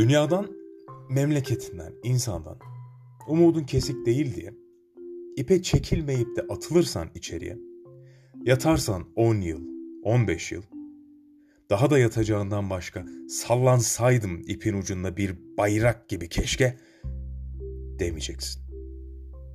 [0.00, 0.46] Dünyadan,
[1.10, 2.58] memleketinden, insandan
[3.28, 4.54] umudun kesik değil diye
[5.36, 7.58] ipe çekilmeyip de atılırsan içeriye,
[8.44, 9.60] yatarsan 10 yıl,
[10.02, 10.62] 15 yıl,
[11.70, 16.78] daha da yatacağından başka sallansaydım ipin ucunda bir bayrak gibi keşke
[17.98, 18.62] demeyeceksin.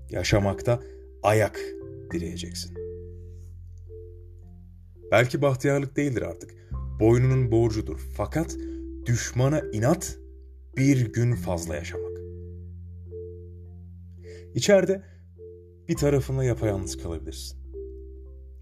[0.10, 0.84] Yaşamakta
[1.24, 1.60] ayak
[2.12, 2.78] dileyeceksin.
[5.12, 6.52] Belki bahtiyarlık değildir artık.
[7.00, 8.00] Boynunun borcudur.
[8.18, 8.58] Fakat
[9.06, 10.25] düşmana inat
[10.78, 12.18] bir gün fazla yaşamak.
[14.56, 15.04] İçeride
[15.90, 17.60] bir tarafına yapayalnız kalabilirsin.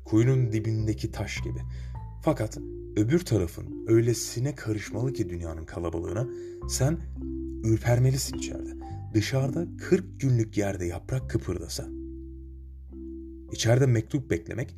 [0.06, 1.60] Kuyunun dibindeki taş gibi.
[2.22, 2.58] Fakat
[2.96, 6.28] öbür tarafın öylesine karışmalı ki dünyanın kalabalığına
[6.70, 6.98] sen
[7.64, 8.70] ürpermelisin içeride.
[9.14, 11.88] Dışarıda 40 günlük yerde yaprak kıpırdasa.
[13.52, 14.76] İçeride mektup beklemek,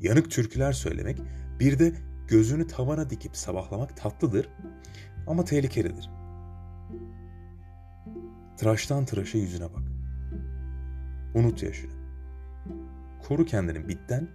[0.00, 1.18] yanık türküler söylemek,
[1.60, 1.92] bir de
[2.28, 4.48] gözünü tavana dikip sabahlamak tatlıdır
[5.26, 6.17] ama tehlikelidir.
[8.58, 9.82] Tıraştan tıraşa yüzüne bak.
[11.34, 11.92] Unut yaşını.
[13.28, 14.28] Koru kendini bitten,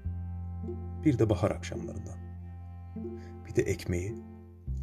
[1.06, 2.18] bir de bahar akşamlarından.
[3.46, 4.16] Bir de ekmeği,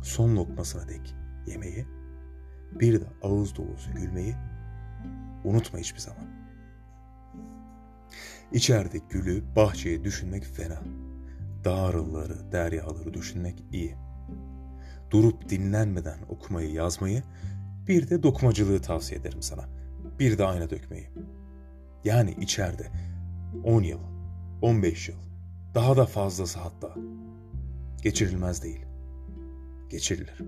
[0.02, 1.14] son lokmasına dek
[1.46, 1.86] yemeği,
[2.80, 4.34] bir de ağız dolusu gülmeyi
[5.44, 6.26] unutma hiçbir zaman.
[8.52, 10.82] İçeride gülü, bahçeyi düşünmek fena.
[11.64, 13.96] Dağrılları, deryaları düşünmek iyi.
[15.10, 17.22] Durup dinlenmeden okumayı, yazmayı,
[17.88, 19.64] bir de dokumacılığı tavsiye ederim sana.
[20.18, 21.10] Bir de ayna dökmeyi.
[22.04, 22.86] Yani içeride
[23.64, 24.00] 10 yıl,
[24.62, 25.16] 15 yıl,
[25.74, 26.94] daha da fazlası hatta.
[28.02, 28.86] Geçirilmez değil.
[29.90, 30.42] Geçirilir.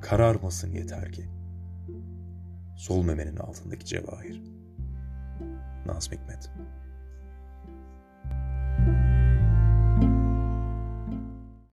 [0.00, 1.28] Kararmasın yeter ki.
[2.76, 4.42] Sol memenin altındaki cevahir.
[5.86, 6.50] Nazım Hikmet